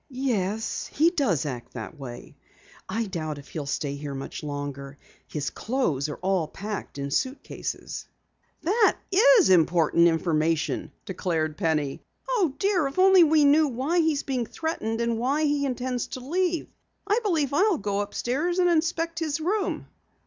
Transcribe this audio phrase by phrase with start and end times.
[0.09, 2.35] "Yes, he does act that way.
[2.89, 4.97] I doubt if he'll stay here much longer.
[5.27, 8.07] His clothes are all packed in suitcases."
[8.63, 12.01] "That is important information," declared Penny.
[12.27, 16.19] "Oh, dear, if only we knew why he's being threatened, and why he intends to
[16.19, 16.67] leave!
[17.05, 19.85] I believe I'll go upstairs and inspect his room."